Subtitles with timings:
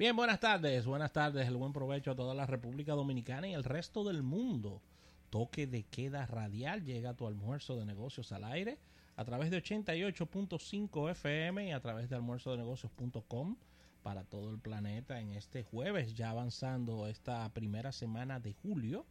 [0.00, 3.64] Bien, buenas tardes, buenas tardes, el buen provecho a toda la República Dominicana y el
[3.64, 4.80] resto del mundo.
[5.28, 6.86] Toque de queda radial.
[6.86, 8.78] Llega a tu almuerzo de negocios al aire
[9.16, 13.58] a través de 88.5 FM y a través de almuerzodenegocios.com
[14.02, 19.04] para todo el planeta en este jueves, ya avanzando esta primera semana de julio.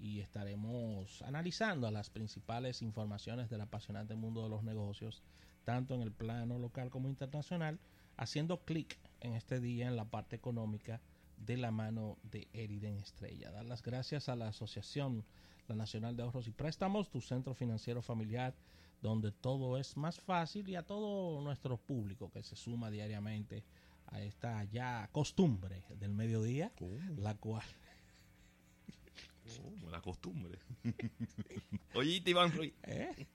[0.00, 5.22] Y estaremos analizando las principales informaciones del apasionante mundo de los negocios,
[5.64, 7.78] tanto en el plano local como internacional,
[8.16, 11.00] haciendo clic en este día en la parte económica
[11.36, 13.50] de la mano de Eriden Estrella.
[13.50, 15.24] Dar las gracias a la Asociación
[15.68, 18.54] la Nacional de Ahorros y Préstamos, tu centro financiero familiar,
[19.00, 23.64] donde todo es más fácil y a todo nuestro público que se suma diariamente
[24.06, 26.72] a esta ya costumbre del mediodía,
[27.16, 27.64] la cual
[29.60, 30.58] Oh, la costumbre.
[31.94, 32.72] Oye, Iván Ruiz.
[32.84, 33.26] ¿Eh?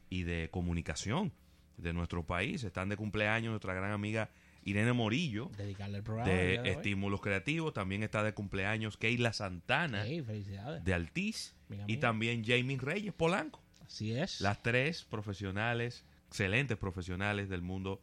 [0.09, 1.33] y de comunicación
[1.77, 2.63] de nuestro país.
[2.65, 4.31] Están de cumpleaños nuestra gran amiga
[4.63, 6.31] Irene Morillo, Dedicarle el programa.
[6.31, 6.71] el de.
[6.73, 7.73] Estímulos Creativos.
[7.73, 10.85] También está de cumpleaños Keila Santana, Hey, felicidades.
[10.85, 11.55] de Altiz.
[11.69, 12.01] Amiga Y mía.
[12.01, 13.63] también Jamie Reyes Polanco.
[13.87, 14.41] Así es.
[14.41, 18.01] Las tres profesionales, excelentes profesionales del mundo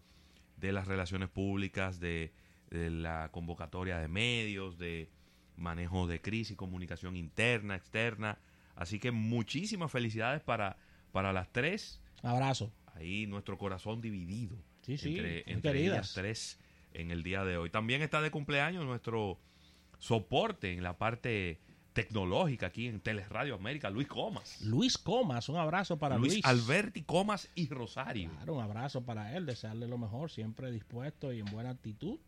[0.58, 2.34] de las relaciones públicas, de,
[2.70, 5.10] de la convocatoria de medios, de
[5.56, 8.38] manejo de crisis, comunicación interna, externa.
[8.76, 10.76] Así que muchísimas felicidades para,
[11.14, 12.02] para las tres.
[12.22, 12.70] Abrazo.
[12.96, 16.60] Ahí nuestro corazón dividido Sí, sí, entre, entre ellas tres
[16.94, 17.70] en el día de hoy.
[17.70, 19.40] También está de cumpleaños nuestro
[20.00, 21.62] soporte en la parte
[22.02, 24.62] tecnológica aquí en Teleradio América, Luis Comas.
[24.62, 26.46] Luis Comas, un abrazo para Luis, Luis.
[26.46, 28.30] Alberti Comas y Rosario.
[28.30, 32.20] Claro, un abrazo para él, desearle lo mejor, siempre dispuesto y en buena actitud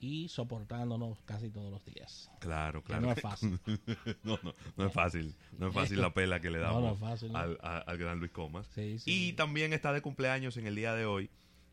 [0.00, 2.28] y soportándonos casi todos los días.
[2.40, 3.02] Claro, Que claro.
[3.06, 3.60] no es fácil.
[4.24, 5.32] no, no, no es fácil.
[5.58, 7.38] No es fácil la pela que le damos no es fácil, no.
[7.38, 8.66] al, a- al gran Luis Comas.
[8.74, 9.28] Sí, sí.
[9.28, 11.30] Y también está de cumpleaños en el día de hoy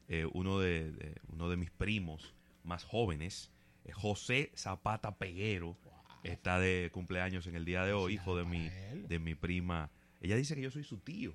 [0.10, 3.50] eh, uno, de, de- uno de mis primos más jóvenes,
[3.86, 5.76] eh, José Zapata Peguero.
[6.24, 8.70] Está de cumpleaños en el día de hoy, hijo de mi,
[9.08, 9.90] de mi prima.
[10.20, 11.34] Ella dice que yo soy su tío,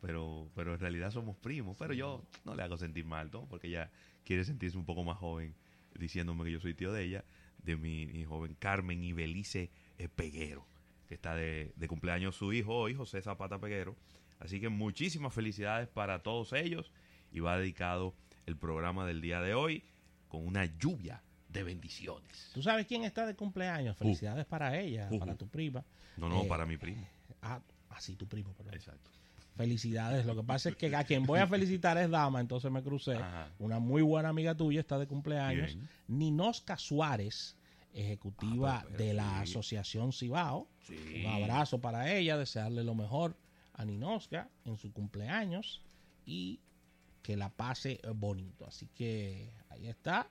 [0.00, 1.76] pero, pero en realidad somos primos.
[1.76, 3.46] Pero yo no le hago sentir mal, ¿no?
[3.46, 3.90] Porque ella
[4.24, 5.54] quiere sentirse un poco más joven
[5.98, 7.24] diciéndome que yo soy tío de ella,
[7.58, 9.70] de mi, mi joven Carmen y Belice
[10.16, 10.66] Peguero,
[11.06, 13.96] que está de, de cumpleaños su hijo hoy, José Zapata Peguero.
[14.38, 16.90] Así que muchísimas felicidades para todos ellos
[17.30, 18.14] y va dedicado
[18.46, 19.84] el programa del día de hoy
[20.28, 21.22] con una lluvia
[21.52, 22.50] de bendiciones.
[22.54, 23.96] ¿Tú sabes quién está de cumpleaños?
[23.96, 25.18] Felicidades para ella, Uh.
[25.18, 25.84] para tu prima.
[26.16, 27.06] No, no, Eh, para mi primo.
[27.42, 27.60] Ah,
[27.90, 28.74] ah, sí, tu primo, perdón.
[28.74, 29.10] Exacto.
[29.56, 30.24] Felicidades.
[30.24, 33.16] Lo que pasa es que a quien voy a felicitar es Dama, entonces me crucé.
[33.16, 33.48] Ajá.
[33.58, 35.74] Una muy buena amiga tuya está de cumpleaños.
[35.74, 35.88] Bien.
[36.08, 37.54] Ninosca Suárez,
[37.92, 39.50] ejecutiva Ah, pero de la sí.
[39.52, 40.68] Asociación Cibao.
[40.86, 41.24] Sí.
[41.26, 43.36] Un abrazo para ella, desearle lo mejor
[43.74, 45.82] a Ninosca en su cumpleaños
[46.24, 46.60] y
[47.22, 48.66] que la pase bonito.
[48.66, 50.28] Así que ahí está.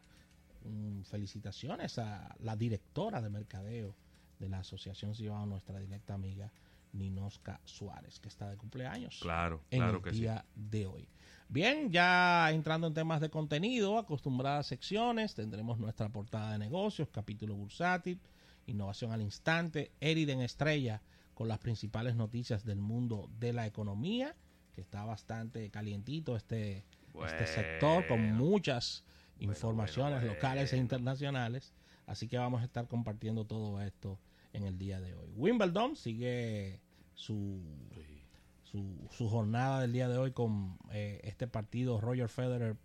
[0.63, 3.95] Mm, felicitaciones a la directora de mercadeo
[4.39, 6.51] de la Asociación Cibao, nuestra directa amiga
[6.93, 10.19] Ninosca Suárez, que está de cumpleaños Claro, en claro el que sí.
[10.21, 11.07] día de hoy.
[11.49, 17.55] Bien, ya entrando en temas de contenido, acostumbradas secciones, tendremos nuestra portada de negocios, capítulo
[17.55, 18.19] bursátil,
[18.67, 21.01] innovación al instante, Eriden Estrella
[21.33, 24.35] con las principales noticias del mundo de la economía,
[24.75, 26.83] que está bastante calientito este,
[27.25, 29.03] este sector con muchas
[29.41, 30.83] informaciones bueno, locales e bueno.
[30.83, 31.73] internacionales.
[32.05, 34.17] Así que vamos a estar compartiendo todo esto
[34.53, 35.31] en el día de hoy.
[35.35, 36.79] Wimbledon sigue
[37.13, 37.61] su,
[37.93, 38.23] Sí.
[38.63, 42.01] su, su jornada del día de hoy con eh, este partido.
[42.01, 42.75] Roger Federer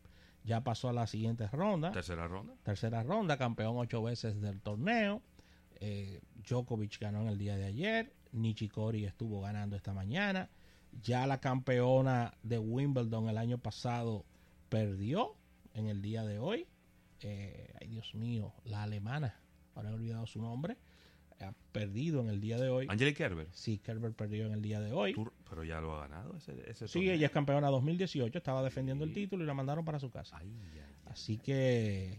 [0.45, 1.91] ya pasó a la siguiente ronda.
[1.93, 2.55] Tercera ronda.
[2.63, 5.23] Tercera ronda, campeón ocho veces del torneo.
[5.81, 8.13] Eh, Djokovic ganó en el día de ayer.
[8.33, 10.49] Nishikori estuvo ganando esta mañana.
[11.03, 14.25] Ya la campeona de Wimbledon el año pasado
[14.69, 15.35] perdió
[15.77, 16.67] en el día de hoy.
[17.23, 19.35] Eh, ay, Dios mío, la alemana.
[19.75, 20.77] Ahora he olvidado su nombre.
[21.41, 22.87] Ha perdido en el día de hoy.
[22.89, 23.47] Angelique Kerber.
[23.53, 25.13] Sí, Kerber perdió en el día de hoy.
[25.13, 27.13] Tú- pero ya lo ha ganado ese, ese Sí, torneo.
[27.15, 28.39] ella es campeona 2018.
[28.39, 30.39] Estaba defendiendo el título y la mandaron para su casa.
[30.39, 32.19] Ay, ay, ay, Así que,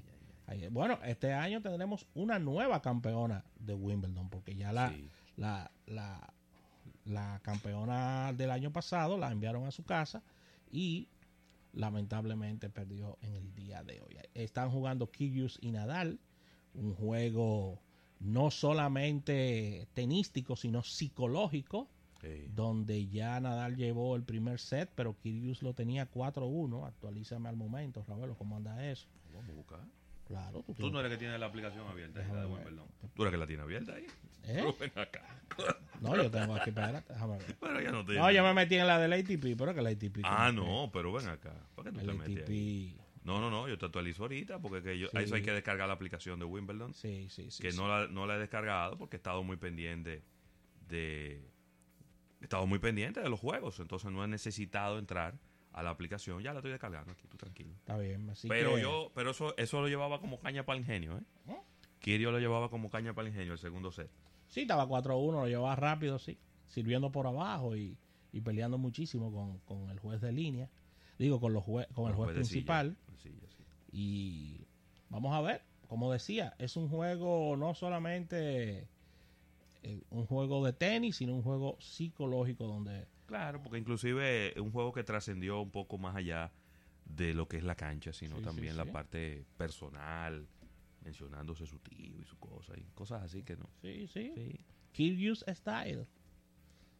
[0.71, 5.09] bueno, este año tendremos una nueva campeona de Wimbledon, porque ya la, Sí.
[5.35, 6.31] la, la,
[7.05, 10.21] la campeona del año pasado la enviaron a su casa
[10.71, 11.07] y
[11.77, 14.17] lamentablemente perdió en el día de hoy.
[14.33, 16.19] Están jugando Kyrgios y Nadal,
[16.73, 17.79] un juego
[18.19, 21.87] no solamente tenístico, sino psicológico,
[22.21, 22.47] Sí.
[22.55, 26.87] donde ya Nadal llevó el primer set, pero Kyrgios lo tenía 4-1.
[26.87, 29.07] Actualízame al momento, Ravelo, ¿cómo anda eso?
[29.31, 29.79] Vamos a buscar.
[30.25, 32.57] Claro, tú, Tú no eres que tienes la aplicación abierta, de Déjame.
[33.13, 34.03] Tú eres que la tienes abierta ahí.
[34.43, 34.55] ¿Eh?
[34.55, 35.41] Pero ven acá.
[36.01, 37.55] No, yo tengo aquí, espérate, déjame ver.
[37.59, 38.13] Pero ya no te.
[38.13, 40.19] No, yo me metí en la del ATP, pero que la ATP.
[40.23, 41.53] Ah, no, pero ven acá.
[41.75, 42.49] ¿Por qué tú El te metes ATP.
[42.49, 42.97] ahí?
[43.23, 45.87] No, no, no, yo te actualizo ahorita porque que yo, a eso hay que descargar
[45.87, 46.93] la aplicación de Wimbledon.
[46.93, 47.61] Sí, sí, sí.
[47.61, 47.77] que sí.
[47.77, 50.23] no, la, no la he descargado porque he estado muy pendiente
[50.87, 51.49] de.
[52.39, 55.33] He estado muy pendiente de los juegos, entonces no he necesitado entrar
[55.73, 56.41] a la aplicación.
[56.43, 57.73] Ya la estoy descargando aquí, tú tranquilo.
[57.79, 60.83] Está bien, así pero que- yo, pero eso, eso lo llevaba como caña para el
[60.83, 61.23] ingenio, ¿eh?
[61.49, 61.57] ¿Eh?
[61.99, 64.09] Kirio lo llevaba como caña para el ingenio el segundo set.
[64.47, 66.37] Sí, estaba 4-1, lo llevaba rápido, sí.
[66.67, 67.97] Sirviendo por abajo y,
[68.31, 70.69] y peleando muchísimo con, con el juez de línea.
[71.17, 72.97] Digo, con, los jue- con el juez principal.
[73.07, 73.63] de silla, sí.
[73.91, 74.67] Y
[75.09, 78.87] vamos a ver, como decía, es un juego no solamente
[79.83, 84.71] eh, un juego de tenis, sino un juego psicológico donde Claro, porque inclusive es un
[84.71, 86.51] juego que trascendió un poco más allá
[87.05, 88.77] de lo que es la cancha, sino sí, también sí.
[88.77, 90.47] la parte personal,
[91.07, 93.69] mencionándose su tío y su cosa, y cosas así que no.
[93.81, 94.59] sí, sí, Sí.
[94.91, 96.05] Kyrgios Style.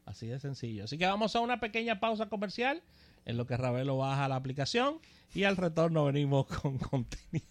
[0.06, 0.86] Así de sencillo.
[0.86, 2.82] Así que vamos a una pequeña pausa comercial
[3.26, 5.00] en lo que Ravelo baja la aplicación
[5.36, 7.46] y al retorno venimos con contenido.